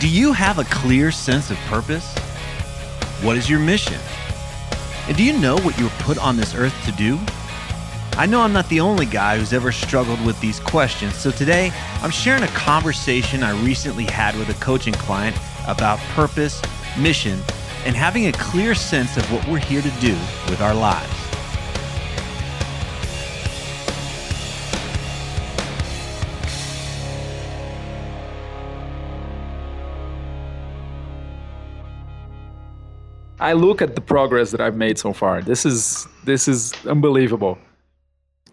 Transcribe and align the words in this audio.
Do 0.00 0.08
you 0.08 0.32
have 0.32 0.58
a 0.58 0.64
clear 0.64 1.12
sense 1.12 1.50
of 1.50 1.56
purpose? 1.68 2.16
What 3.22 3.36
is 3.36 3.48
your 3.48 3.60
mission? 3.60 4.00
And 5.06 5.16
do 5.16 5.22
you 5.22 5.38
know 5.38 5.56
what 5.58 5.78
you 5.78 5.84
were 5.84 5.90
put 6.00 6.18
on 6.18 6.36
this 6.36 6.54
earth 6.54 6.74
to 6.84 6.92
do? 6.92 7.18
I 8.18 8.26
know 8.26 8.40
I'm 8.40 8.52
not 8.52 8.68
the 8.68 8.80
only 8.80 9.06
guy 9.06 9.38
who's 9.38 9.52
ever 9.52 9.70
struggled 9.70 10.24
with 10.26 10.38
these 10.40 10.58
questions, 10.60 11.14
so 11.16 11.30
today 11.30 11.72
I'm 12.02 12.10
sharing 12.10 12.42
a 12.42 12.48
conversation 12.48 13.42
I 13.42 13.52
recently 13.64 14.04
had 14.04 14.36
with 14.36 14.48
a 14.50 14.64
coaching 14.64 14.94
client 14.94 15.36
about 15.66 16.00
purpose, 16.14 16.60
mission, 16.98 17.40
and 17.86 17.94
having 17.94 18.26
a 18.26 18.32
clear 18.32 18.74
sense 18.74 19.16
of 19.16 19.32
what 19.32 19.46
we're 19.48 19.58
here 19.58 19.82
to 19.82 19.90
do 20.00 20.14
with 20.50 20.60
our 20.60 20.74
lives. 20.74 21.23
I 33.44 33.52
look 33.52 33.82
at 33.82 33.94
the 33.94 34.00
progress 34.00 34.50
that 34.52 34.60
I've 34.62 34.76
made 34.76 34.98
so 34.98 35.12
far. 35.12 35.42
This 35.42 35.66
is 35.66 36.08
this 36.24 36.48
is 36.48 36.72
unbelievable. 36.86 37.58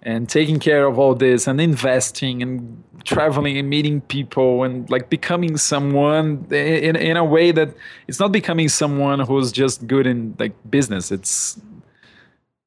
And 0.03 0.27
taking 0.27 0.59
care 0.59 0.85
of 0.85 0.99
all 0.99 1.16
this 1.16 1.47
and 1.47 1.61
investing 1.61 2.41
and 2.41 2.83
traveling 3.05 3.57
and 3.57 3.69
meeting 3.69 4.01
people 4.01 4.63
and 4.63 4.89
like 4.89 5.09
becoming 5.09 5.55
someone 5.55 6.45
in 6.51 6.95
in 6.97 7.16
a 7.16 7.23
way 7.23 7.53
that 7.53 7.69
it's 8.09 8.19
not 8.19 8.33
becoming 8.33 8.67
someone 8.67 9.19
who's 9.21 9.51
just 9.53 9.88
good 9.88 10.05
in 10.05 10.35
like 10.39 10.53
business. 10.69 11.09
It's 11.09 11.57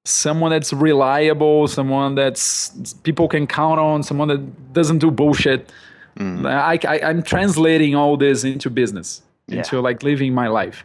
someone 0.06 0.50
that's 0.50 0.72
reliable, 0.72 1.68
someone 1.68 2.14
that's 2.14 2.94
people 3.02 3.28
can 3.28 3.46
count 3.46 3.78
on, 3.80 4.02
someone 4.02 4.28
that 4.28 4.72
doesn't 4.72 4.98
do 4.98 5.10
bullshit. 5.10 5.70
Mm. 6.18 6.46
I, 6.46 6.78
I 6.88 7.00
I'm 7.10 7.22
translating 7.22 7.94
all 7.94 8.16
this 8.16 8.44
into 8.44 8.70
business, 8.70 9.20
yeah. 9.48 9.58
into 9.58 9.82
like 9.82 10.02
living 10.02 10.32
my 10.32 10.48
life 10.48 10.84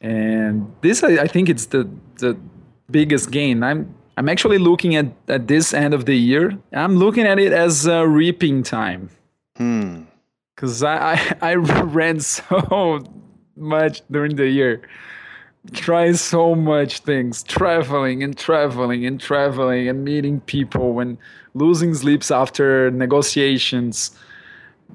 and 0.00 0.72
this 0.80 1.02
I, 1.02 1.22
I, 1.22 1.26
think 1.26 1.48
it's 1.48 1.66
the 1.66 1.88
the 2.16 2.36
biggest 2.90 3.30
gain. 3.30 3.62
I'm 3.62 3.94
i'm 4.16 4.28
actually 4.28 4.58
looking 4.58 4.96
at 4.96 5.06
at 5.28 5.48
this 5.48 5.74
end 5.74 5.94
of 5.94 6.06
the 6.06 6.16
year. 6.16 6.58
I'm 6.72 6.96
looking 6.96 7.26
at 7.26 7.38
it 7.38 7.52
as 7.52 7.86
a 7.86 8.06
reaping 8.06 8.62
time. 8.62 9.10
Because 9.54 10.80
hmm. 10.80 10.86
I, 10.86 11.34
I 11.40 11.50
i 11.50 11.54
ran 11.54 12.20
so 12.20 13.02
much 13.56 14.02
during 14.10 14.36
the 14.36 14.48
year 14.48 14.82
try 15.72 16.12
so 16.12 16.54
much 16.54 17.00
things 17.00 17.42
traveling 17.42 18.22
and 18.22 18.38
traveling 18.38 19.04
and 19.04 19.20
traveling 19.20 19.88
and 19.88 20.04
meeting 20.04 20.40
people 20.42 21.00
and 21.00 21.18
losing 21.54 21.92
sleeps 21.94 22.30
after 22.30 22.90
negotiations. 22.90 24.12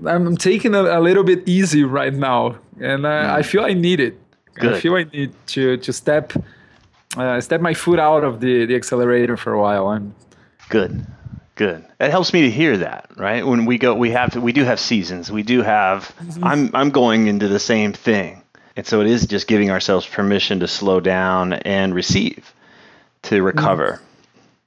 I'm 0.06 0.36
taking 0.38 0.74
it 0.74 0.86
a 0.86 1.00
little 1.00 1.24
bit 1.24 1.48
easy 1.48 1.84
right 1.84 2.14
now 2.14 2.58
and 2.82 3.06
I, 3.06 3.38
I 3.38 3.42
hmm. 3.42 3.48
feel 3.48 3.64
i 3.64 3.74
need 3.74 4.00
it 4.00 4.20
Good. 4.56 4.74
I 4.74 4.80
feel 4.80 4.96
I 4.96 5.04
need 5.04 5.34
to 5.48 5.78
to 5.78 5.94
step 5.94 6.34
uh, 7.18 7.42
step 7.42 7.62
my 7.62 7.74
foot 7.74 8.00
out 8.00 8.24
of 8.24 8.40
the 8.40 8.66
the 8.66 8.76
accelerator 8.76 9.38
for 9.38 9.54
a 9.54 9.60
while. 9.60 9.88
I'm 9.88 10.16
good. 10.70 11.06
Good. 11.56 11.86
It 12.00 12.10
helps 12.10 12.34
me 12.34 12.42
to 12.42 12.52
hear 12.52 12.78
that, 12.78 13.12
right? 13.16 13.46
When 13.46 13.66
we 13.66 13.78
go, 13.78 13.94
we 13.94 14.10
have 14.10 14.32
to, 14.32 14.42
we 14.42 14.54
do 14.54 14.64
have 14.64 14.80
seasons. 14.80 15.32
We 15.32 15.44
do 15.44 15.62
have. 15.62 16.14
Mm-hmm. 16.20 16.44
I'm 16.44 16.72
I'm 16.74 16.90
going 16.90 17.28
into 17.28 17.48
the 17.48 17.60
same 17.60 17.94
thing, 17.94 18.42
and 18.76 18.88
so 18.88 19.02
it 19.02 19.08
is 19.08 19.28
just 19.28 19.48
giving 19.48 19.70
ourselves 19.70 20.08
permission 20.08 20.62
to 20.62 20.68
slow 20.68 21.00
down 21.00 21.54
and 21.54 21.94
receive, 21.94 22.54
to 23.24 23.44
recover. 23.44 24.02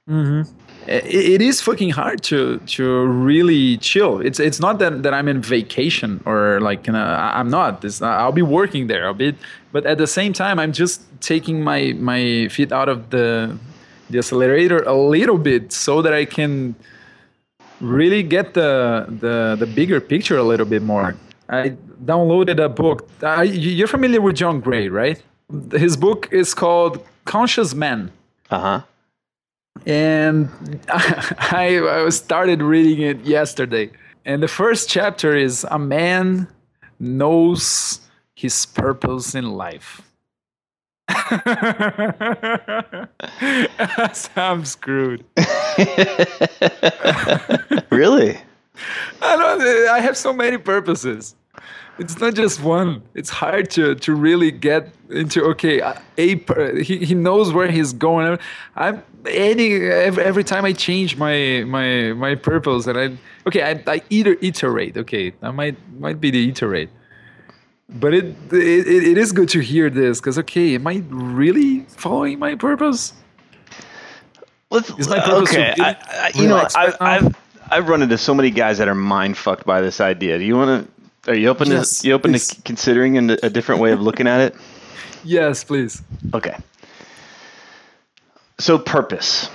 Mm-hmm 0.07 0.53
it 0.87 1.41
is 1.41 1.61
fucking 1.61 1.89
hard 1.89 2.23
to 2.23 2.59
to 2.59 3.05
really 3.05 3.77
chill. 3.77 4.21
It's 4.21 4.39
it's 4.39 4.59
not 4.59 4.79
that, 4.79 5.03
that 5.03 5.13
I'm 5.13 5.27
in 5.27 5.41
vacation 5.41 6.21
or 6.25 6.59
like 6.61 6.87
I'm 6.87 7.49
not. 7.49 7.81
This 7.81 8.01
I'll 8.01 8.31
be 8.31 8.41
working 8.41 8.87
there 8.87 9.07
a 9.07 9.13
bit, 9.13 9.35
but 9.71 9.85
at 9.85 9.97
the 9.97 10.07
same 10.07 10.33
time 10.33 10.59
I'm 10.59 10.71
just 10.71 11.01
taking 11.19 11.63
my 11.63 11.93
my 11.99 12.47
feet 12.49 12.71
out 12.71 12.89
of 12.89 13.09
the 13.09 13.57
the 14.09 14.19
accelerator 14.19 14.79
a 14.83 14.95
little 14.95 15.37
bit 15.37 15.73
so 15.73 16.01
that 16.01 16.13
I 16.13 16.25
can 16.25 16.75
really 17.81 18.23
get 18.23 18.53
the 18.53 19.05
the 19.07 19.57
the 19.59 19.67
bigger 19.67 19.99
picture 19.99 20.37
a 20.37 20.43
little 20.43 20.65
bit 20.65 20.81
more. 20.81 21.15
I 21.49 21.75
downloaded 22.03 22.63
a 22.63 22.69
book. 22.69 23.09
I, 23.23 23.43
you're 23.43 23.87
familiar 23.87 24.19
with 24.19 24.35
John 24.35 24.59
Gray, 24.59 24.89
right? 24.89 25.21
His 25.71 25.95
book 25.95 26.27
is 26.31 26.53
called 26.53 27.05
Conscious 27.25 27.73
Man. 27.73 28.11
Uh 28.49 28.59
huh 28.59 28.81
and 29.85 30.49
I, 30.89 32.05
I 32.05 32.09
started 32.09 32.61
reading 32.61 33.01
it 33.05 33.21
yesterday. 33.21 33.91
And 34.25 34.43
the 34.43 34.47
first 34.47 34.89
chapter 34.89 35.35
is 35.35 35.65
a 35.69 35.79
man 35.79 36.47
knows 36.99 38.01
his 38.35 38.65
purpose 38.65 39.35
in 39.35 39.51
life. 39.51 40.01
I'm 44.35 44.65
screwed. 44.65 45.23
really? 47.89 48.37
I 49.21 49.35
don't. 49.35 49.61
I 49.89 49.99
have 50.01 50.17
so 50.17 50.33
many 50.33 50.57
purposes 50.57 51.35
it's 51.99 52.19
not 52.19 52.35
just 52.35 52.61
one. 52.61 53.01
It's 53.15 53.29
hard 53.29 53.69
to 53.71 53.95
to 53.95 54.15
really 54.15 54.51
get 54.51 54.93
into 55.09 55.43
okay 55.45 55.79
a 55.79 55.95
he, 56.81 56.97
he 57.05 57.15
knows 57.15 57.51
where 57.53 57.69
he's 57.71 57.93
going. 57.93 58.37
I'm 58.75 59.03
any 59.25 59.75
every, 59.75 60.23
every 60.23 60.43
time 60.43 60.65
i 60.65 60.73
change 60.73 61.17
my 61.17 61.63
my 61.67 62.13
my 62.13 62.35
purpose 62.35 62.87
and 62.87 62.97
i 62.97 63.17
okay 63.45 63.61
i, 63.61 63.83
I 63.91 64.01
either 64.09 64.37
iterate 64.41 64.95
okay 64.95 65.31
that 65.41 65.51
might 65.53 65.75
might 65.99 66.21
be 66.21 66.31
the 66.31 66.47
iterate. 66.49 66.89
But 67.89 68.13
it 68.13 68.25
it, 68.51 68.87
it 68.87 69.17
is 69.17 69.31
good 69.31 69.49
to 69.49 69.59
hear 69.59 69.89
this 69.89 70.19
because 70.19 70.37
okay 70.39 70.75
am 70.75 70.87
i 70.87 71.03
really 71.09 71.81
following 71.89 72.39
my 72.39 72.55
purpose? 72.55 73.13
Let's, 74.69 74.89
is 74.99 75.07
my 75.07 75.19
purpose 75.19 75.49
okay 75.49 75.73
I, 75.79 75.95
I, 76.09 76.31
you 76.35 76.47
know 76.47 76.67
I've, 76.75 76.95
I've 76.99 77.35
I've 77.69 77.89
run 77.89 78.01
into 78.01 78.17
so 78.17 78.33
many 78.33 78.49
guys 78.49 78.77
that 78.77 78.87
are 78.87 78.95
mind 78.95 79.37
fucked 79.37 79.65
by 79.65 79.81
this 79.81 79.99
idea. 79.99 80.37
Do 80.37 80.45
you 80.45 80.55
want 80.55 80.87
to 80.87 80.96
are 81.27 81.35
you 81.35 81.49
open 81.49 81.69
yes, 81.69 81.99
to 81.99 82.07
you 82.07 82.13
open 82.13 82.31
please. 82.31 82.47
to 82.47 82.61
considering 82.61 83.17
a 83.29 83.49
different 83.49 83.81
way 83.81 83.91
of 83.91 84.01
looking 84.01 84.27
at 84.27 84.41
it? 84.41 84.55
Yes, 85.23 85.63
please. 85.65 86.01
Okay. 86.33 86.55
So 88.59 88.77
purpose. 88.77 89.49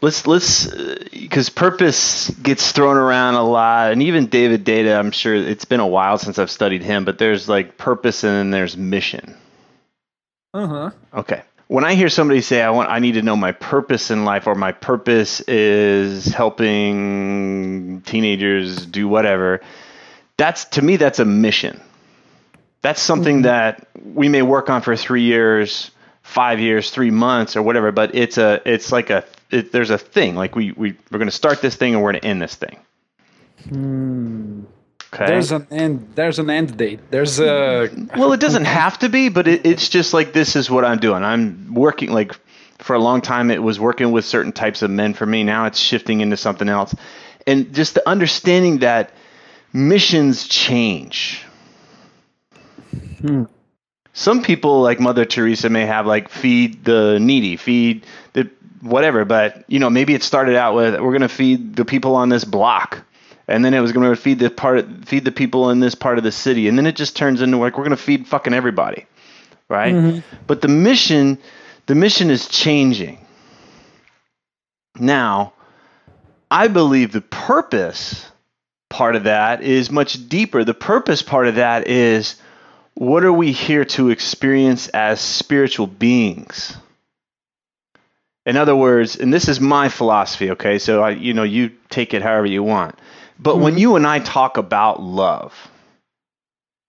let's 0.00 0.26
let's 0.26 0.66
because 1.10 1.50
purpose 1.50 2.30
gets 2.30 2.70
thrown 2.72 2.96
around 2.96 3.34
a 3.34 3.42
lot, 3.42 3.92
and 3.92 4.02
even 4.02 4.26
David 4.26 4.64
Deida. 4.64 4.96
I'm 4.96 5.10
sure 5.10 5.34
it's 5.34 5.64
been 5.64 5.80
a 5.80 5.86
while 5.86 6.18
since 6.18 6.38
I've 6.38 6.50
studied 6.50 6.82
him, 6.82 7.04
but 7.04 7.18
there's 7.18 7.48
like 7.48 7.76
purpose 7.76 8.22
and 8.22 8.32
then 8.32 8.50
there's 8.50 8.76
mission. 8.76 9.36
Uh 10.54 10.66
huh. 10.66 10.90
Okay. 11.14 11.42
When 11.66 11.84
I 11.84 11.94
hear 11.94 12.08
somebody 12.08 12.40
say 12.40 12.62
I 12.62 12.70
want 12.70 12.88
I 12.88 12.98
need 13.00 13.12
to 13.12 13.22
know 13.22 13.36
my 13.36 13.52
purpose 13.52 14.10
in 14.10 14.24
life 14.24 14.46
or 14.46 14.54
my 14.54 14.72
purpose 14.72 15.40
is 15.40 16.26
helping 16.26 18.02
teenagers 18.02 18.86
do 18.86 19.08
whatever, 19.08 19.60
that's 20.38 20.64
to 20.64 20.82
me 20.82 20.96
that's 20.96 21.18
a 21.18 21.26
mission. 21.26 21.78
That's 22.80 23.02
something 23.02 23.42
mm-hmm. 23.42 23.42
that 23.42 23.88
we 24.02 24.30
may 24.30 24.40
work 24.40 24.70
on 24.70 24.80
for 24.80 24.96
3 24.96 25.22
years, 25.22 25.90
5 26.22 26.60
years, 26.60 26.90
3 26.90 27.10
months 27.10 27.56
or 27.56 27.62
whatever, 27.62 27.92
but 27.92 28.14
it's 28.14 28.38
a 28.38 28.62
it's 28.64 28.90
like 28.90 29.10
a 29.10 29.24
it, 29.50 29.72
there's 29.72 29.90
a 29.90 29.98
thing 29.98 30.34
like 30.34 30.56
we 30.56 30.72
we 30.72 30.94
we're 31.10 31.18
going 31.18 31.28
to 31.28 31.36
start 31.36 31.60
this 31.60 31.76
thing 31.76 31.94
and 31.94 32.02
we're 32.02 32.12
going 32.12 32.22
to 32.22 32.28
end 32.28 32.40
this 32.40 32.54
thing. 32.54 32.78
Hmm. 33.68 34.62
Okay. 35.12 35.26
There's 35.26 35.52
an 35.52 35.66
end. 35.70 36.12
There's 36.14 36.38
an 36.38 36.50
end 36.50 36.76
date. 36.76 37.00
There's 37.10 37.40
a. 37.40 37.88
well, 38.16 38.32
it 38.32 38.40
doesn't 38.40 38.64
have 38.80 38.98
to 39.00 39.08
be, 39.08 39.28
but 39.30 39.48
it, 39.48 39.66
it's 39.66 39.88
just 39.88 40.12
like 40.12 40.32
this 40.32 40.54
is 40.54 40.70
what 40.70 40.84
I'm 40.84 40.98
doing. 40.98 41.24
I'm 41.24 41.74
working 41.74 42.12
like 42.12 42.38
for 42.78 42.94
a 42.94 42.98
long 42.98 43.22
time. 43.22 43.50
It 43.50 43.62
was 43.62 43.80
working 43.80 44.12
with 44.12 44.24
certain 44.24 44.52
types 44.52 44.82
of 44.82 44.90
men 44.90 45.14
for 45.14 45.24
me. 45.24 45.44
Now 45.44 45.64
it's 45.64 45.78
shifting 45.78 46.20
into 46.20 46.36
something 46.36 46.68
else, 46.68 46.94
and 47.46 47.74
just 47.74 47.94
the 47.94 48.06
understanding 48.06 48.78
that 48.78 49.12
missions 49.72 50.46
change. 50.46 51.44
Hmm. 53.20 53.44
Some 54.12 54.42
people, 54.42 54.82
like 54.82 54.98
Mother 54.98 55.24
Teresa, 55.24 55.68
may 55.68 55.86
have 55.86 56.06
like 56.06 56.28
feed 56.28 56.84
the 56.84 57.18
needy, 57.20 57.56
feed 57.56 58.04
the 58.32 58.50
whatever. 58.80 59.24
But 59.24 59.64
you 59.68 59.78
know, 59.78 59.90
maybe 59.90 60.14
it 60.14 60.22
started 60.22 60.56
out 60.56 60.74
with 60.74 60.94
we're 60.94 61.10
going 61.10 61.20
to 61.22 61.28
feed 61.28 61.76
the 61.76 61.84
people 61.84 62.16
on 62.16 62.28
this 62.28 62.44
block 62.44 63.04
and 63.48 63.64
then 63.64 63.72
it 63.72 63.80
was 63.80 63.92
going 63.92 64.08
to 64.08 64.14
feed 64.14 64.38
the 64.38 64.50
part 64.50 64.86
feed 65.06 65.24
the 65.24 65.32
people 65.32 65.70
in 65.70 65.80
this 65.80 65.94
part 65.94 66.18
of 66.18 66.24
the 66.24 66.30
city 66.30 66.68
and 66.68 66.78
then 66.78 66.86
it 66.86 66.94
just 66.94 67.16
turns 67.16 67.40
into 67.40 67.56
like 67.56 67.76
we're 67.76 67.84
going 67.84 67.96
to 67.96 68.02
feed 68.02 68.28
fucking 68.28 68.52
everybody 68.52 69.06
right 69.68 69.94
mm-hmm. 69.94 70.20
but 70.46 70.60
the 70.60 70.68
mission 70.68 71.38
the 71.86 71.94
mission 71.94 72.30
is 72.30 72.46
changing 72.46 73.18
now 74.98 75.52
i 76.50 76.68
believe 76.68 77.10
the 77.12 77.22
purpose 77.22 78.30
part 78.98 79.14
of 79.14 79.24
that 79.24 79.62
is 79.62 79.92
much 79.92 80.28
deeper. 80.28 80.64
The 80.64 80.74
purpose 80.74 81.22
part 81.22 81.46
of 81.46 81.54
that 81.54 81.86
is 81.86 82.34
what 82.94 83.22
are 83.22 83.32
we 83.32 83.52
here 83.52 83.84
to 83.84 84.10
experience 84.10 84.88
as 84.88 85.20
spiritual 85.20 85.86
beings? 85.86 86.76
In 88.44 88.56
other 88.56 88.74
words 88.74 89.14
and 89.14 89.32
this 89.32 89.46
is 89.46 89.60
my 89.60 89.88
philosophy 89.88 90.50
okay? 90.50 90.80
So 90.80 91.00
i 91.00 91.10
you 91.10 91.32
know 91.32 91.44
you 91.44 91.70
take 91.90 92.12
it 92.12 92.22
however 92.22 92.46
you 92.46 92.64
want. 92.64 92.98
But 93.38 93.58
when 93.58 93.74
mm-hmm. 93.74 93.82
you 93.82 93.94
and 93.94 94.04
I 94.04 94.18
talk 94.18 94.56
about 94.56 95.00
love, 95.00 95.54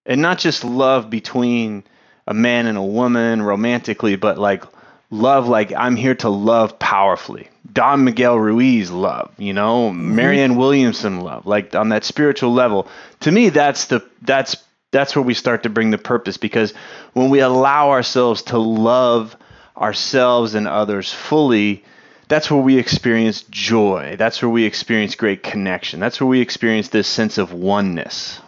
and 0.04 0.20
not 0.20 0.38
just 0.38 0.64
love 0.64 1.10
between 1.10 1.84
a 2.26 2.34
man 2.34 2.66
and 2.66 2.76
a 2.76 2.82
woman 2.82 3.40
romantically, 3.40 4.16
but 4.16 4.36
like 4.36 4.64
love, 5.10 5.48
like 5.48 5.72
I'm 5.72 5.96
here 5.96 6.14
to 6.16 6.28
love 6.28 6.78
powerfully. 6.78 7.48
Don 7.72 8.04
Miguel 8.04 8.36
Ruiz 8.36 8.90
love, 8.90 9.30
you 9.38 9.52
know, 9.52 9.90
mm-hmm. 9.90 10.14
Marianne 10.14 10.56
Williamson 10.56 11.20
love, 11.20 11.46
like 11.46 11.74
on 11.74 11.90
that 11.90 12.04
spiritual 12.04 12.52
level. 12.52 12.88
To 13.20 13.30
me, 13.30 13.50
that's 13.50 13.86
the 13.86 14.04
that's 14.22 14.56
that's 14.90 15.14
where 15.14 15.22
we 15.22 15.34
start 15.34 15.62
to 15.62 15.68
bring 15.68 15.90
the 15.90 15.98
purpose 15.98 16.36
because 16.36 16.72
when 17.12 17.30
we 17.30 17.40
allow 17.40 17.90
ourselves 17.90 18.42
to 18.42 18.58
love 18.58 19.36
ourselves 19.76 20.54
and 20.54 20.66
others 20.66 21.12
fully, 21.12 21.84
that's 22.28 22.50
where 22.50 22.60
we 22.60 22.78
experience 22.78 23.42
joy. 23.50 24.16
That's 24.18 24.42
where 24.42 24.48
we 24.48 24.64
experience 24.64 25.14
great 25.14 25.42
connection. 25.42 26.00
That's 26.00 26.20
where 26.20 26.28
we 26.28 26.40
experience 26.40 26.88
this 26.88 27.08
sense 27.08 27.38
of 27.38 27.52
oneness. 27.52 28.40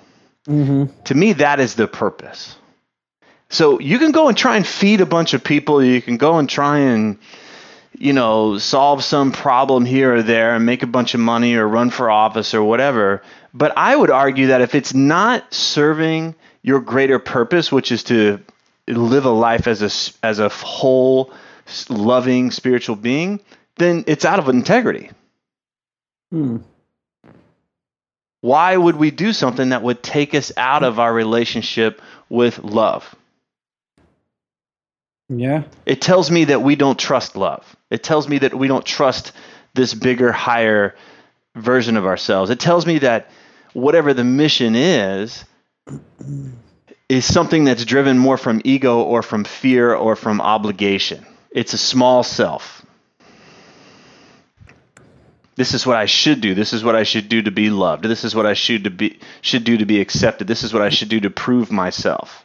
Mm-hmm. 0.48 1.02
To 1.04 1.14
me, 1.14 1.34
that 1.34 1.60
is 1.60 1.74
the 1.74 1.86
purpose. 1.86 2.56
So 3.52 3.78
you 3.80 3.98
can 3.98 4.12
go 4.12 4.28
and 4.28 4.36
try 4.36 4.56
and 4.56 4.66
feed 4.66 5.02
a 5.02 5.06
bunch 5.06 5.34
of 5.34 5.44
people. 5.44 5.84
You 5.84 6.00
can 6.00 6.16
go 6.16 6.38
and 6.38 6.48
try 6.48 6.78
and, 6.78 7.18
you 7.98 8.14
know, 8.14 8.56
solve 8.56 9.04
some 9.04 9.30
problem 9.30 9.84
here 9.84 10.14
or 10.14 10.22
there 10.22 10.54
and 10.54 10.64
make 10.64 10.82
a 10.82 10.86
bunch 10.86 11.12
of 11.12 11.20
money 11.20 11.54
or 11.56 11.68
run 11.68 11.90
for 11.90 12.10
office 12.10 12.54
or 12.54 12.64
whatever. 12.64 13.22
But 13.52 13.76
I 13.76 13.94
would 13.94 14.08
argue 14.08 14.46
that 14.46 14.62
if 14.62 14.74
it's 14.74 14.94
not 14.94 15.52
serving 15.52 16.34
your 16.62 16.80
greater 16.80 17.18
purpose, 17.18 17.70
which 17.70 17.92
is 17.92 18.04
to 18.04 18.40
live 18.88 19.26
a 19.26 19.30
life 19.30 19.66
as 19.66 19.82
a 19.82 20.26
as 20.26 20.38
a 20.38 20.48
whole, 20.48 21.30
loving 21.90 22.50
spiritual 22.52 22.96
being, 22.96 23.38
then 23.76 24.04
it's 24.06 24.24
out 24.24 24.38
of 24.38 24.48
integrity. 24.48 25.10
Hmm. 26.30 26.58
Why 28.40 28.74
would 28.78 28.96
we 28.96 29.10
do 29.10 29.34
something 29.34 29.68
that 29.68 29.82
would 29.82 30.02
take 30.02 30.34
us 30.34 30.52
out 30.56 30.82
of 30.82 30.98
our 30.98 31.12
relationship 31.12 32.00
with 32.30 32.58
love? 32.58 33.14
Yeah. 35.38 35.64
It 35.86 36.00
tells 36.00 36.30
me 36.30 36.44
that 36.46 36.62
we 36.62 36.76
don't 36.76 36.98
trust 36.98 37.36
love. 37.36 37.76
It 37.90 38.02
tells 38.02 38.28
me 38.28 38.38
that 38.38 38.54
we 38.54 38.68
don't 38.68 38.84
trust 38.84 39.32
this 39.74 39.94
bigger, 39.94 40.32
higher 40.32 40.94
version 41.54 41.96
of 41.96 42.06
ourselves. 42.06 42.50
It 42.50 42.60
tells 42.60 42.86
me 42.86 42.98
that 42.98 43.30
whatever 43.72 44.14
the 44.14 44.24
mission 44.24 44.74
is, 44.74 45.44
is 47.08 47.24
something 47.24 47.64
that's 47.64 47.84
driven 47.84 48.18
more 48.18 48.36
from 48.36 48.60
ego 48.64 49.02
or 49.02 49.22
from 49.22 49.44
fear 49.44 49.94
or 49.94 50.16
from 50.16 50.40
obligation. 50.40 51.24
It's 51.50 51.72
a 51.72 51.78
small 51.78 52.22
self. 52.22 52.84
This 55.54 55.74
is 55.74 55.86
what 55.86 55.96
I 55.96 56.06
should 56.06 56.40
do. 56.40 56.54
This 56.54 56.72
is 56.72 56.82
what 56.82 56.96
I 56.96 57.02
should 57.02 57.28
do 57.28 57.42
to 57.42 57.50
be 57.50 57.68
loved. 57.68 58.04
This 58.04 58.24
is 58.24 58.34
what 58.34 58.46
I 58.46 58.54
should 58.54 58.84
to 58.84 58.90
be 58.90 59.20
should 59.42 59.64
do 59.64 59.76
to 59.76 59.84
be 59.84 60.00
accepted. 60.00 60.46
This 60.46 60.62
is 60.62 60.72
what 60.72 60.82
I 60.82 60.88
should 60.88 61.10
do 61.10 61.20
to 61.20 61.30
prove 61.30 61.70
myself. 61.70 62.44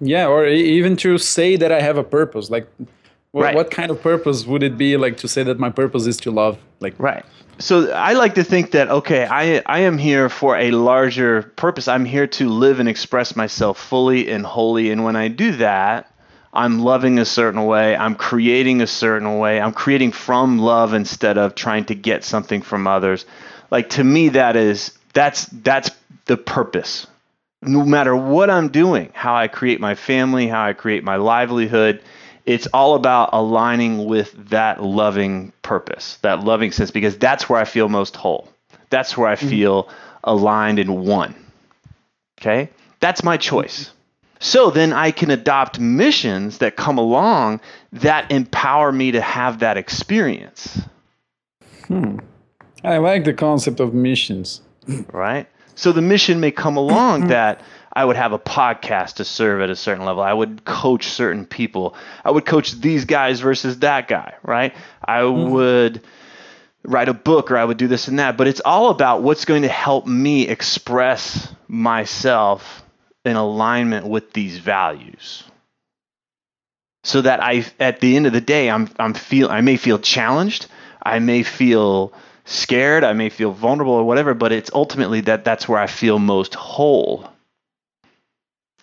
Yeah, 0.00 0.26
or 0.26 0.46
even 0.46 0.96
to 0.98 1.18
say 1.18 1.56
that 1.56 1.72
I 1.72 1.80
have 1.80 1.96
a 1.96 2.04
purpose. 2.04 2.50
Like, 2.50 2.68
Right. 3.32 3.54
what 3.54 3.70
kind 3.70 3.90
of 3.90 4.00
purpose 4.00 4.46
would 4.46 4.62
it 4.62 4.78
be? 4.78 4.96
Like 4.96 5.16
to 5.18 5.28
say 5.28 5.42
that 5.42 5.58
my 5.58 5.70
purpose 5.70 6.06
is 6.06 6.16
to 6.18 6.30
love. 6.30 6.58
Like, 6.80 6.94
Right. 6.98 7.24
So 7.58 7.90
I 7.92 8.14
like 8.14 8.34
to 8.34 8.44
think 8.44 8.72
that 8.72 8.90
okay, 8.90 9.26
I 9.26 9.62
I 9.66 9.80
am 9.80 9.96
here 9.96 10.28
for 10.28 10.56
a 10.56 10.72
larger 10.72 11.42
purpose. 11.56 11.86
I'm 11.86 12.04
here 12.04 12.26
to 12.26 12.48
live 12.48 12.80
and 12.80 12.88
express 12.88 13.36
myself 13.36 13.78
fully 13.78 14.28
and 14.30 14.44
wholly, 14.44 14.90
and 14.90 15.04
when 15.04 15.14
I 15.14 15.28
do 15.28 15.52
that, 15.52 16.10
I'm 16.52 16.80
loving 16.80 17.18
a 17.18 17.24
certain 17.24 17.64
way. 17.66 17.96
I'm 17.96 18.16
creating 18.16 18.80
a 18.80 18.86
certain 18.86 19.38
way. 19.38 19.60
I'm 19.60 19.72
creating 19.72 20.12
from 20.12 20.58
love 20.58 20.94
instead 20.94 21.38
of 21.38 21.54
trying 21.54 21.84
to 21.86 21.94
get 21.94 22.24
something 22.24 22.60
from 22.62 22.86
others. 22.86 23.24
Like 23.70 23.90
to 23.90 24.04
me, 24.04 24.30
that 24.30 24.56
is 24.56 24.92
that's 25.12 25.46
that's 25.46 25.90
the 26.26 26.36
purpose. 26.36 27.06
No 27.66 27.84
matter 27.84 28.14
what 28.14 28.50
I'm 28.50 28.68
doing, 28.68 29.10
how 29.14 29.34
I 29.34 29.48
create 29.48 29.80
my 29.80 29.94
family, 29.94 30.46
how 30.48 30.64
I 30.64 30.72
create 30.72 31.02
my 31.04 31.16
livelihood, 31.16 32.02
it's 32.46 32.66
all 32.68 32.94
about 32.94 33.30
aligning 33.32 34.04
with 34.04 34.32
that 34.50 34.82
loving 34.82 35.52
purpose, 35.62 36.18
that 36.22 36.44
loving 36.44 36.72
sense, 36.72 36.90
because 36.90 37.16
that's 37.16 37.48
where 37.48 37.58
I 37.60 37.64
feel 37.64 37.88
most 37.88 38.16
whole. 38.16 38.48
That's 38.90 39.16
where 39.16 39.28
I 39.28 39.36
feel 39.36 39.88
aligned 40.22 40.78
and 40.78 41.06
one. 41.06 41.34
Okay? 42.40 42.68
That's 43.00 43.24
my 43.24 43.36
choice. 43.36 43.90
So 44.40 44.70
then 44.70 44.92
I 44.92 45.10
can 45.10 45.30
adopt 45.30 45.80
missions 45.80 46.58
that 46.58 46.76
come 46.76 46.98
along 46.98 47.60
that 47.92 48.30
empower 48.30 48.92
me 48.92 49.12
to 49.12 49.20
have 49.20 49.60
that 49.60 49.76
experience, 49.76 50.82
Hmm. 51.86 52.18
I 52.82 52.98
like 52.98 53.24
the 53.24 53.34
concept 53.34 53.80
of 53.80 53.92
missions. 53.94 54.60
right? 55.12 55.46
So 55.74 55.92
the 55.92 56.02
mission 56.02 56.40
may 56.40 56.50
come 56.50 56.76
along 56.76 57.20
mm-hmm. 57.20 57.28
that 57.30 57.62
I 57.92 58.04
would 58.04 58.16
have 58.16 58.32
a 58.32 58.38
podcast 58.38 59.14
to 59.14 59.24
serve 59.24 59.60
at 59.60 59.70
a 59.70 59.76
certain 59.76 60.04
level. 60.04 60.22
I 60.22 60.32
would 60.32 60.64
coach 60.64 61.06
certain 61.06 61.46
people. 61.46 61.94
I 62.24 62.30
would 62.30 62.44
coach 62.44 62.72
these 62.72 63.04
guys 63.04 63.40
versus 63.40 63.78
that 63.80 64.08
guy, 64.08 64.34
right? 64.42 64.74
I 65.04 65.20
mm-hmm. 65.20 65.50
would 65.52 66.02
write 66.82 67.08
a 67.08 67.14
book 67.14 67.50
or 67.50 67.56
I 67.56 67.64
would 67.64 67.76
do 67.76 67.88
this 67.88 68.08
and 68.08 68.18
that. 68.18 68.36
But 68.36 68.48
it's 68.48 68.60
all 68.60 68.90
about 68.90 69.22
what's 69.22 69.44
going 69.44 69.62
to 69.62 69.68
help 69.68 70.06
me 70.06 70.48
express 70.48 71.52
myself 71.68 72.82
in 73.24 73.36
alignment 73.36 74.06
with 74.06 74.32
these 74.32 74.58
values. 74.58 75.44
So 77.04 77.20
that 77.20 77.42
I 77.42 77.66
at 77.78 78.00
the 78.00 78.16
end 78.16 78.26
of 78.26 78.32
the 78.32 78.40
day 78.40 78.70
I'm 78.70 78.88
I'm 78.98 79.12
feel 79.12 79.50
I 79.50 79.60
may 79.60 79.76
feel 79.76 79.98
challenged, 79.98 80.66
I 81.02 81.18
may 81.18 81.42
feel 81.42 82.14
scared, 82.44 83.04
I 83.04 83.12
may 83.12 83.28
feel 83.30 83.52
vulnerable 83.52 83.94
or 83.94 84.04
whatever, 84.04 84.34
but 84.34 84.52
it's 84.52 84.70
ultimately 84.72 85.22
that 85.22 85.44
that's 85.44 85.68
where 85.68 85.78
I 85.78 85.86
feel 85.86 86.18
most 86.18 86.54
whole. 86.54 87.28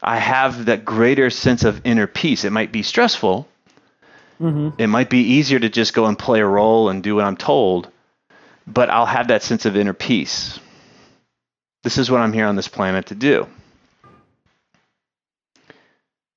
I 0.01 0.17
have 0.17 0.65
that 0.65 0.83
greater 0.83 1.29
sense 1.29 1.63
of 1.63 1.81
inner 1.85 2.07
peace. 2.07 2.43
It 2.43 2.51
might 2.51 2.71
be 2.71 2.83
stressful. 2.83 3.47
Mm-hmm. 4.41 4.81
It 4.81 4.87
might 4.87 5.09
be 5.11 5.21
easier 5.21 5.59
to 5.59 5.69
just 5.69 5.93
go 5.93 6.07
and 6.07 6.17
play 6.17 6.39
a 6.39 6.45
role 6.45 6.89
and 6.89 7.03
do 7.03 7.15
what 7.15 7.25
I'm 7.25 7.37
told, 7.37 7.89
but 8.65 8.89
I'll 8.89 9.05
have 9.05 9.27
that 9.27 9.43
sense 9.43 9.65
of 9.65 9.75
inner 9.77 9.93
peace. 9.93 10.59
This 11.83 11.99
is 11.99 12.09
what 12.09 12.21
I'm 12.21 12.33
here 12.33 12.47
on 12.47 12.55
this 12.55 12.67
planet 12.67 13.07
to 13.07 13.15
do. 13.15 13.47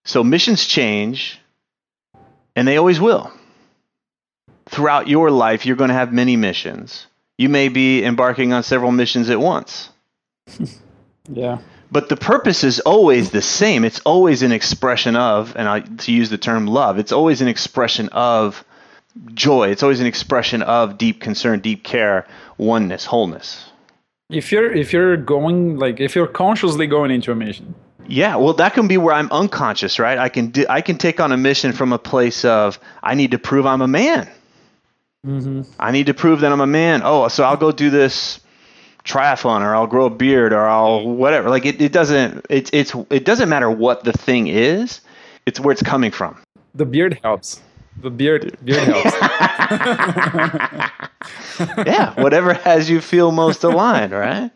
So 0.04 0.22
missions 0.22 0.66
change, 0.66 1.40
and 2.54 2.68
they 2.68 2.76
always 2.76 3.00
will. 3.00 3.32
throughout 4.66 5.08
your 5.08 5.30
life, 5.30 5.66
you're 5.66 5.76
going 5.76 5.88
to 5.88 5.94
have 5.94 6.12
many 6.12 6.36
missions. 6.36 7.06
You 7.38 7.48
may 7.48 7.68
be 7.68 8.04
embarking 8.04 8.52
on 8.52 8.62
several 8.62 8.92
missions 8.92 9.30
at 9.30 9.40
once. 9.40 9.90
Yeah. 11.32 11.58
But 11.90 12.08
the 12.08 12.16
purpose 12.16 12.64
is 12.64 12.80
always 12.80 13.30
the 13.30 13.42
same. 13.42 13.84
It's 13.84 14.00
always 14.00 14.42
an 14.42 14.52
expression 14.52 15.16
of, 15.16 15.54
and 15.56 15.68
I, 15.68 15.80
to 15.80 16.12
use 16.12 16.28
the 16.28 16.38
term 16.38 16.66
love, 16.66 16.98
it's 16.98 17.12
always 17.12 17.40
an 17.40 17.48
expression 17.48 18.08
of 18.10 18.64
joy. 19.32 19.68
It's 19.68 19.82
always 19.82 20.00
an 20.00 20.06
expression 20.06 20.62
of 20.62 20.98
deep 20.98 21.20
concern, 21.20 21.60
deep 21.60 21.84
care, 21.84 22.26
oneness, 22.58 23.04
wholeness. 23.04 23.70
If 24.30 24.50
you're 24.50 24.72
if 24.72 24.92
you're 24.92 25.16
going 25.16 25.78
like 25.78 26.00
if 26.00 26.16
you're 26.16 26.26
consciously 26.26 26.86
going 26.86 27.10
into 27.10 27.30
a 27.30 27.34
mission, 27.34 27.74
Yeah, 28.08 28.36
well, 28.36 28.54
that 28.54 28.74
can 28.74 28.88
be 28.88 28.96
where 28.96 29.14
I'm 29.14 29.30
unconscious, 29.30 29.98
right? 29.98 30.18
I 30.18 30.30
can 30.30 30.48
do, 30.48 30.66
I 30.68 30.80
can 30.80 30.96
take 30.98 31.20
on 31.20 31.30
a 31.30 31.36
mission 31.36 31.72
from 31.72 31.92
a 31.92 31.98
place 31.98 32.44
of 32.44 32.78
I 33.02 33.14
need 33.14 33.30
to 33.32 33.38
prove 33.38 33.66
I'm 33.66 33.82
a 33.82 33.88
man. 33.88 34.28
Mm-hmm. 35.24 35.62
I 35.78 35.90
need 35.90 36.06
to 36.06 36.14
prove 36.14 36.40
that 36.40 36.52
I'm 36.52 36.60
a 36.60 36.66
man. 36.66 37.02
Oh, 37.04 37.28
so 37.28 37.44
I'll 37.44 37.56
go 37.56 37.72
do 37.72 37.90
this 37.90 38.40
triathlon, 39.04 39.60
or 39.62 39.74
I'll 39.74 39.86
grow 39.86 40.06
a 40.06 40.10
beard, 40.10 40.52
or 40.52 40.66
I'll 40.66 41.06
whatever. 41.08 41.50
Like 41.50 41.66
it, 41.66 41.80
it 41.80 41.92
doesn't 41.92 42.46
it's 42.50 42.70
it's 42.72 42.94
it 43.10 43.24
doesn't 43.24 43.48
matter 43.48 43.70
what 43.70 44.04
the 44.04 44.12
thing 44.12 44.46
is. 44.48 45.00
It's 45.46 45.60
where 45.60 45.72
it's 45.72 45.82
coming 45.82 46.10
from. 46.10 46.36
the 46.74 46.86
beard 46.86 47.18
helps. 47.22 47.60
The 48.02 48.10
beard 48.10 48.56
beard 48.64 48.82
helps. 48.88 49.14
yeah, 51.86 52.20
whatever 52.20 52.54
has 52.54 52.90
you 52.90 53.00
feel 53.00 53.30
most 53.30 53.64
aligned, 53.64 54.12
right? 54.12 54.50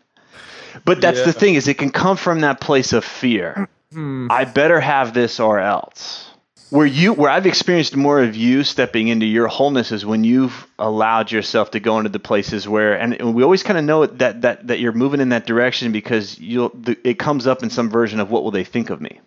But 0.85 1.01
that's 1.01 1.23
the 1.23 1.33
thing 1.33 1.55
is 1.55 1.67
it 1.67 1.77
can 1.77 1.91
come 1.91 2.17
from 2.17 2.41
that 2.41 2.61
place 2.61 2.93
of 2.93 3.03
fear. 3.03 3.67
Hmm. 3.91 4.27
I 4.29 4.45
better 4.45 4.79
have 4.79 5.13
this 5.13 5.39
or 5.39 5.59
else. 5.59 6.28
Where 6.69 6.85
you 6.85 7.13
where 7.13 7.31
I've 7.31 7.47
experienced 7.47 7.95
more 7.95 8.21
of 8.21 8.35
you 8.35 8.63
stepping 8.63 9.07
into 9.07 9.25
your 9.25 9.47
wholeness 9.47 9.91
is 9.91 10.05
when 10.05 10.23
you've 10.23 10.67
allowed 10.77 11.31
yourself 11.31 11.71
to 11.71 11.79
go 11.79 11.97
into 11.97 12.09
the 12.09 12.19
places 12.19 12.67
where 12.67 12.93
and 12.93 13.33
we 13.33 13.43
always 13.43 13.63
kind 13.63 13.79
of 13.79 13.85
know 13.85 14.05
that 14.05 14.41
that 14.41 14.67
that 14.67 14.79
you're 14.79 14.91
moving 14.91 15.19
in 15.19 15.29
that 15.29 15.47
direction 15.47 15.91
because 15.91 16.39
you'll 16.39 16.69
the, 16.69 16.95
it 17.03 17.17
comes 17.17 17.47
up 17.47 17.63
in 17.63 17.71
some 17.71 17.89
version 17.89 18.19
of 18.19 18.29
what 18.29 18.43
will 18.43 18.51
they 18.51 18.63
think 18.63 18.91
of 18.91 19.01
me? 19.01 19.19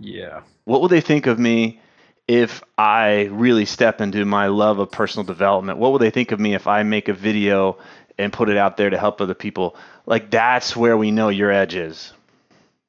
yeah. 0.00 0.42
What 0.64 0.80
will 0.80 0.88
they 0.88 1.00
think 1.00 1.26
of 1.26 1.38
me 1.38 1.80
if 2.26 2.62
I 2.78 3.24
really 3.24 3.64
step 3.66 4.00
into 4.00 4.24
my 4.24 4.46
love 4.48 4.78
of 4.78 4.90
personal 4.90 5.24
development? 5.24 5.78
What 5.78 5.92
will 5.92 5.98
they 5.98 6.10
think 6.10 6.32
of 6.32 6.40
me 6.40 6.54
if 6.54 6.66
I 6.66 6.82
make 6.82 7.08
a 7.08 7.14
video 7.14 7.78
and 8.18 8.32
put 8.32 8.48
it 8.48 8.56
out 8.56 8.76
there 8.76 8.90
to 8.90 8.98
help 8.98 9.20
other 9.20 9.34
people? 9.34 9.76
Like 10.06 10.30
that's 10.30 10.76
where 10.76 10.96
we 10.96 11.10
know 11.10 11.28
your 11.28 11.50
edge 11.50 11.74
is. 11.74 12.12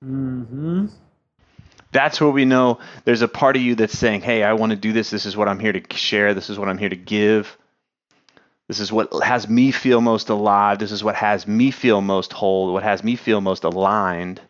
Mm-hmm. 0.03 0.87
That's 1.95 2.19
where 2.19 2.29
we 2.29 2.43
know 2.43 2.79
there's 3.05 3.21
a 3.21 3.27
part 3.27 3.55
of 3.55 3.61
you 3.61 3.75
that's 3.75 3.97
saying, 3.97 4.19
"Hey, 4.19 4.43
I 4.43 4.51
want 4.51 4.71
to 4.71 4.75
do 4.75 4.91
this. 4.91 5.09
This 5.09 5.25
is 5.25 5.37
what 5.37 5.47
I'm 5.47 5.59
here 5.59 5.71
to 5.71 5.81
share. 5.95 6.33
This 6.33 6.49
is 6.49 6.59
what 6.59 6.67
I'm 6.67 6.77
here 6.77 6.89
to 6.89 6.95
give. 6.97 7.57
This 8.67 8.81
is 8.81 8.91
what 8.91 9.13
has 9.23 9.47
me 9.47 9.71
feel 9.71 10.01
most 10.01 10.27
alive. 10.29 10.77
This 10.79 10.91
is 10.91 11.03
what 11.03 11.15
has 11.15 11.47
me 11.47 11.71
feel 11.71 12.01
most 12.01 12.33
whole. 12.33 12.73
What 12.73 12.83
has 12.83 13.01
me 13.03 13.15
feel 13.15 13.39
most 13.39 13.63
aligned." 13.63 14.41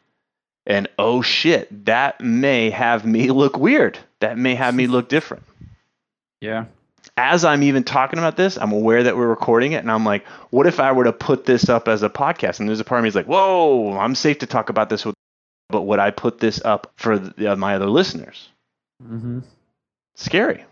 And 0.65 0.87
oh 0.97 1.21
shit, 1.21 1.85
that 1.85 2.19
may 2.19 2.71
have 2.71 3.05
me 3.05 3.29
look 3.29 3.57
weird. 3.59 3.99
That 4.21 4.37
may 4.39 4.55
have 4.55 4.73
me 4.73 4.87
look 4.95 5.07
different. 5.09 5.43
Yeah. 6.41 6.65
as 7.17 7.45
I'm 7.45 7.63
even 7.63 7.83
talking 7.83 8.19
about 8.19 8.35
this, 8.37 8.57
I'm 8.57 8.71
aware 8.71 9.03
that 9.03 9.15
we're 9.15 9.27
recording 9.27 9.71
it, 9.73 9.77
and 9.77 9.91
I'm 9.91 10.03
like, 10.03 10.25
what 10.49 10.67
if 10.67 10.79
I 10.79 10.91
were 10.91 11.05
to 11.05 11.13
put 11.13 11.45
this 11.45 11.69
up 11.69 11.87
as 11.87 12.03
a 12.03 12.09
podcast? 12.09 12.59
And 12.59 12.67
there's 12.67 12.79
a 12.79 12.83
part 12.83 12.99
of 12.99 13.03
me 13.03 13.09
is 13.09 13.15
like, 13.15 13.27
whoa, 13.27 13.97
I'm 13.97 14.15
safe 14.15 14.39
to 14.39 14.47
talk 14.47 14.69
about 14.69 14.89
this 14.89 15.05
with, 15.05 15.15
but 15.69 15.83
would 15.83 15.99
I 15.99 16.11
put 16.11 16.39
this 16.39 16.63
up 16.65 16.91
for 16.95 17.17
the, 17.19 17.53
uh, 17.53 17.55
my 17.55 17.75
other 17.75 17.87
listeners? 17.89 18.49
Mm-hmm. 19.03 19.39
Scary. 20.15 20.63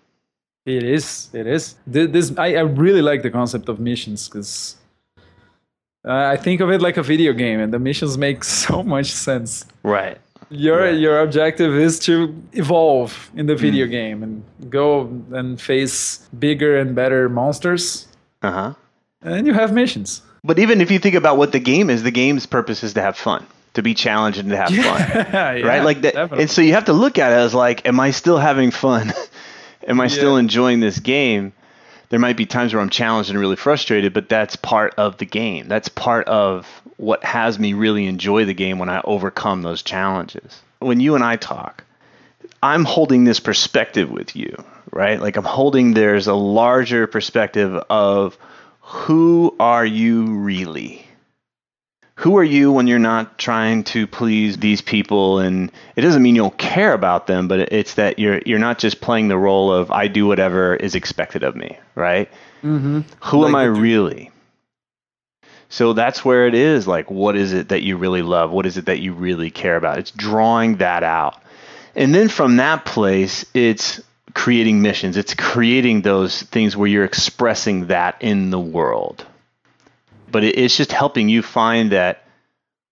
It 0.66 0.84
is. 0.84 1.30
It 1.34 1.46
is. 1.48 1.76
This 1.86 2.32
I, 2.38 2.56
I 2.56 2.62
really 2.62 3.02
like 3.02 3.22
the 3.22 3.30
concept 3.30 3.68
of 3.70 3.80
missions 3.80 4.30
because 4.30 4.78
uh, 6.06 6.12
I 6.34 6.38
think 6.38 6.62
of 6.62 6.70
it 6.70 6.82
like 6.82 6.98
a 6.98 7.04
video 7.04 7.34
game, 7.34 7.60
and 7.60 7.74
the 7.74 7.80
missions 7.80 8.18
make 8.18 8.44
so 8.68 8.84
much 8.84 9.12
sense. 9.12 9.66
Right. 9.84 10.18
Your 10.50 10.86
Yeah. 10.86 10.92
your 10.98 11.20
objective 11.22 11.74
is 11.76 12.00
to 12.00 12.34
evolve 12.54 13.32
in 13.36 13.48
the 13.48 13.56
video 13.56 13.88
game 13.88 14.22
and 14.24 14.44
go 14.70 15.10
and 15.32 15.60
face 15.60 16.20
bigger 16.40 16.78
and 16.78 16.94
better 16.96 17.28
monsters, 17.30 18.08
Uh 18.42 18.52
huh. 18.52 18.74
and 19.22 19.48
you 19.48 19.54
have 19.54 19.74
missions. 19.74 20.22
But 20.44 20.60
even 20.60 20.82
if 20.82 20.92
you 20.92 21.00
think 21.00 21.16
about 21.16 21.38
what 21.38 21.52
the 21.54 21.60
game 21.60 21.90
is, 21.90 22.04
the 22.04 22.12
game's 22.12 22.46
purpose 22.46 22.84
is 22.84 22.94
to 22.94 23.02
have 23.02 23.18
fun, 23.18 23.46
to 23.74 23.82
be 23.82 23.94
challenged 23.94 24.40
and 24.40 24.50
to 24.50 24.58
have 24.58 24.70
fun. 24.70 24.76
Yeah, 25.34 25.68
right? 25.68 25.84
Like 25.84 26.02
that, 26.02 26.14
definitely. 26.14 26.44
and 26.44 26.52
so 26.52 26.62
you 26.62 26.74
have 26.74 26.86
to 26.86 26.94
look 26.94 27.18
at 27.18 27.32
it 27.32 27.36
as 27.36 27.54
like, 27.54 27.88
am 27.88 28.00
I 28.00 28.12
still 28.12 28.38
having 28.38 28.72
fun? 28.72 29.14
am 29.88 30.00
I 30.00 30.08
still 30.08 30.38
enjoying 30.38 30.80
this 30.80 31.00
game? 31.00 31.54
There 32.10 32.20
might 32.20 32.38
be 32.38 32.46
times 32.46 32.74
where 32.74 32.82
I'm 32.82 32.90
challenged 32.90 33.32
and 33.32 33.40
really 33.40 33.56
frustrated, 33.56 34.14
but 34.14 34.30
that's 34.30 34.56
part 34.56 34.94
of 34.98 35.18
the 35.18 35.26
game. 35.26 35.68
That's 35.68 35.90
part 35.90 36.28
of 36.28 36.68
what 36.98 37.24
has 37.24 37.58
me 37.58 37.74
really 37.74 38.06
enjoy 38.06 38.46
the 38.46 38.54
game 38.54 38.78
when 38.78 38.90
I 38.90 39.02
overcome 39.04 39.64
those 39.64 39.82
challenges. 39.82 40.62
When 40.80 41.00
you 41.00 41.16
and 41.16 41.24
I 41.24 41.38
talk, 41.38 41.84
I'm 42.62 42.86
holding 42.86 43.24
this 43.24 43.40
perspective 43.40 44.12
with 44.12 44.36
you, 44.36 44.64
right? 44.92 45.20
Like 45.20 45.38
I'm 45.38 45.44
holding 45.44 45.96
there's 45.96 46.28
a 46.28 46.36
larger 46.36 47.08
perspective 47.08 47.74
of 47.90 48.38
who 48.82 49.56
are 49.60 49.86
you 49.86 50.26
really? 50.36 51.06
Who 52.16 52.38
are 52.38 52.44
you 52.44 52.72
when 52.72 52.86
you're 52.86 53.00
not 53.00 53.40
trying 53.40 53.84
to 53.86 54.06
please 54.06 54.58
these 54.58 54.82
people 54.82 55.40
and 55.40 55.72
it 55.96 56.02
doesn't 56.02 56.22
mean 56.22 56.36
you 56.36 56.44
don't 56.44 56.58
care 56.58 56.94
about 56.94 57.26
them, 57.26 57.48
but 57.48 57.74
it's 57.74 57.96
that 57.96 58.20
you're 58.20 58.40
you're 58.46 58.60
not 58.60 58.78
just 58.78 59.02
playing 59.02 59.30
the 59.30 59.38
role 59.38 59.74
of 59.74 59.90
I 59.90 60.08
do 60.08 60.28
whatever 60.28 60.76
is 60.76 60.94
expected 60.94 61.44
of 61.44 61.56
me, 61.56 61.78
right? 61.96 62.30
mm-hmm. 62.64 63.02
Who 63.24 63.46
am 63.46 63.56
I 63.56 63.64
really? 63.64 64.32
So 65.70 65.94
that's 65.94 66.24
where 66.24 66.46
it 66.46 66.54
is 66.54 66.88
like 66.88 67.10
what 67.10 67.36
is 67.36 67.52
it 67.52 67.70
that 67.70 67.82
you 67.82 67.98
really 67.98 68.22
love? 68.22 68.52
What 68.52 68.68
is 68.68 68.78
it 68.78 68.86
that 68.86 69.00
you 69.00 69.14
really 69.14 69.50
care 69.50 69.76
about? 69.76 69.98
It's 69.98 70.12
drawing 70.12 70.78
that 70.78 71.04
out. 71.04 71.42
And 71.96 72.14
then 72.14 72.28
from 72.28 72.58
that 72.58 72.86
place, 72.86 73.46
it's 73.54 74.02
creating 74.34 74.82
missions. 74.82 75.18
It's 75.18 75.34
creating 75.34 76.02
those 76.02 76.42
things 76.44 76.76
where 76.76 76.88
you're 76.88 77.06
expressing 77.06 77.88
that 77.88 78.18
in 78.22 78.50
the 78.50 78.60
world. 78.60 79.26
But 80.34 80.44
it, 80.44 80.58
it's 80.58 80.76
just 80.76 80.92
helping 80.92 81.30
you 81.30 81.42
find 81.42 81.94
that 81.94 82.24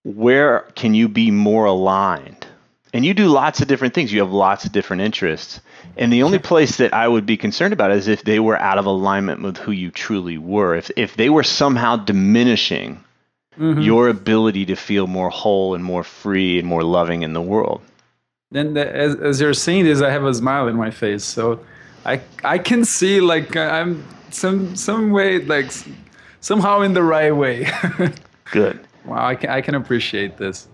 where 0.04 0.60
can 0.74 0.94
you 0.94 1.08
be 1.08 1.30
more 1.30 1.66
aligned? 1.66 2.46
And 2.94 3.04
you 3.04 3.14
do 3.14 3.28
lots 3.28 3.60
of 3.60 3.68
different 3.68 3.94
things. 3.94 4.12
You 4.12 4.20
have 4.20 4.32
lots 4.32 4.64
of 4.64 4.72
different 4.72 5.02
interests. 5.02 5.60
And 5.96 6.12
the 6.12 6.22
only 6.22 6.38
place 6.38 6.76
that 6.76 6.94
I 6.94 7.08
would 7.08 7.26
be 7.26 7.36
concerned 7.36 7.72
about 7.72 7.90
is 7.90 8.08
if 8.08 8.24
they 8.24 8.38
were 8.38 8.58
out 8.58 8.78
of 8.78 8.86
alignment 8.86 9.42
with 9.42 9.56
who 9.56 9.72
you 9.72 9.90
truly 9.90 10.38
were. 10.38 10.74
If 10.74 10.90
if 10.96 11.16
they 11.16 11.28
were 11.28 11.42
somehow 11.42 11.96
diminishing 11.96 13.02
mm-hmm. 13.58 13.80
your 13.80 14.08
ability 14.08 14.66
to 14.66 14.76
feel 14.76 15.06
more 15.06 15.30
whole 15.30 15.74
and 15.74 15.84
more 15.84 16.04
free 16.04 16.58
and 16.58 16.68
more 16.68 16.84
loving 16.84 17.22
in 17.22 17.32
the 17.32 17.42
world. 17.42 17.80
Then 18.50 18.76
as, 18.76 19.16
as 19.16 19.40
you're 19.40 19.54
saying 19.54 19.84
this, 19.84 20.02
I 20.02 20.10
have 20.10 20.24
a 20.24 20.34
smile 20.34 20.68
in 20.68 20.76
my 20.76 20.90
face, 20.90 21.24
so 21.24 21.60
I 22.04 22.20
I 22.44 22.58
can 22.58 22.84
see 22.84 23.20
like 23.20 23.56
I'm 23.56 24.04
some 24.30 24.76
some 24.76 25.10
way 25.10 25.38
like 25.38 25.72
somehow 26.42 26.82
in 26.82 26.92
the 26.92 27.02
right 27.02 27.34
way. 27.34 27.66
Good. 28.50 28.86
wow, 29.06 29.26
I 29.26 29.34
can 29.34 29.48
I 29.48 29.62
can 29.62 29.74
appreciate 29.74 30.36
this. 30.36 30.68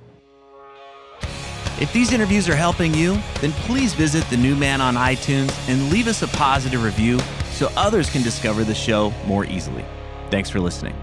If 1.80 1.92
these 1.92 2.12
interviews 2.12 2.48
are 2.48 2.56
helping 2.56 2.92
you, 2.92 3.16
then 3.40 3.52
please 3.52 3.94
visit 3.94 4.24
The 4.30 4.36
New 4.36 4.56
Man 4.56 4.80
on 4.80 4.96
iTunes 4.96 5.56
and 5.68 5.92
leave 5.92 6.08
us 6.08 6.22
a 6.22 6.28
positive 6.28 6.82
review 6.82 7.20
so 7.52 7.70
others 7.76 8.10
can 8.10 8.22
discover 8.22 8.64
the 8.64 8.74
show 8.74 9.12
more 9.26 9.44
easily. 9.44 9.84
Thanks 10.28 10.50
for 10.50 10.58
listening. 10.58 10.96